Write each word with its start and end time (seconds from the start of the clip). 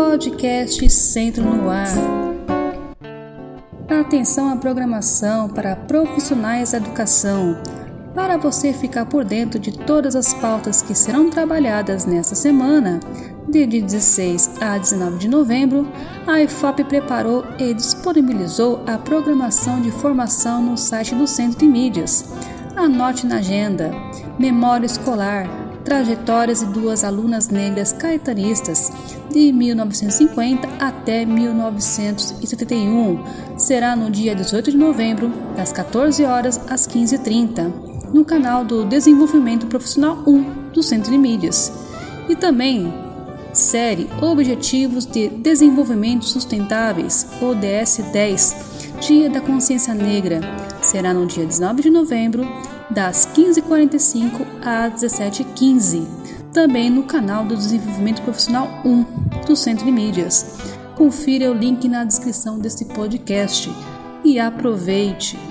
Podcast 0.00 0.88
Centro 0.88 1.44
no 1.44 1.68
Ar. 1.68 1.86
Atenção 3.86 4.50
à 4.50 4.56
programação 4.56 5.46
para 5.46 5.76
profissionais 5.76 6.72
da 6.72 6.78
educação. 6.78 7.60
Para 8.14 8.38
você 8.38 8.72
ficar 8.72 9.04
por 9.04 9.26
dentro 9.26 9.60
de 9.60 9.76
todas 9.76 10.16
as 10.16 10.32
pautas 10.32 10.80
que 10.80 10.94
serão 10.94 11.28
trabalhadas 11.28 12.06
nesta 12.06 12.34
semana, 12.34 12.98
de 13.46 13.66
16 13.66 14.62
a 14.62 14.78
19 14.78 15.18
de 15.18 15.28
novembro, 15.28 15.86
a 16.26 16.40
IFOP 16.40 16.82
preparou 16.84 17.44
e 17.58 17.74
disponibilizou 17.74 18.82
a 18.86 18.96
programação 18.96 19.82
de 19.82 19.90
formação 19.90 20.62
no 20.62 20.78
site 20.78 21.14
do 21.14 21.26
Centro 21.26 21.58
de 21.58 21.66
Mídias. 21.66 22.24
Anote 22.74 23.26
na 23.26 23.36
agenda: 23.36 23.92
Memória 24.38 24.86
Escolar, 24.86 25.69
trajetórias 25.90 26.60
de 26.60 26.66
duas 26.66 27.02
alunas 27.02 27.48
negras 27.48 27.92
caetanistas 27.92 28.92
de 29.28 29.52
1950 29.52 30.68
até 30.78 31.24
1971. 31.24 33.58
Será 33.58 33.96
no 33.96 34.08
dia 34.08 34.32
18 34.32 34.70
de 34.70 34.76
novembro, 34.76 35.32
das 35.56 35.72
14 35.72 36.24
horas 36.24 36.60
às 36.68 36.86
15h30, 36.86 37.72
no 38.14 38.24
canal 38.24 38.64
do 38.64 38.84
Desenvolvimento 38.84 39.66
Profissional 39.66 40.22
1 40.24 40.70
do 40.72 40.80
Centro 40.80 41.10
de 41.10 41.18
Mídias. 41.18 41.72
E 42.28 42.36
também 42.36 42.94
série 43.52 44.08
Objetivos 44.22 45.04
de 45.04 45.28
Desenvolvimento 45.28 46.24
Sustentáveis, 46.24 47.26
ODS 47.42 47.98
10, 48.12 48.56
Dia 49.00 49.28
da 49.28 49.40
Consciência 49.40 49.92
Negra. 49.92 50.40
Será 50.82 51.12
no 51.12 51.26
dia 51.26 51.44
19 51.44 51.82
de 51.82 51.90
novembro, 51.90 52.46
das 52.90 53.26
15h45 53.50 54.46
às 54.62 55.02
17h15, 55.02 56.06
também 56.52 56.88
no 56.88 57.02
canal 57.02 57.44
do 57.44 57.56
Desenvolvimento 57.56 58.22
Profissional 58.22 58.68
1 58.84 59.44
do 59.44 59.56
Centro 59.56 59.84
de 59.84 59.90
Mídias. 59.90 60.58
Confira 60.96 61.50
o 61.50 61.54
link 61.54 61.88
na 61.88 62.04
descrição 62.04 62.60
deste 62.60 62.84
podcast 62.84 63.68
e 64.24 64.38
aproveite! 64.38 65.49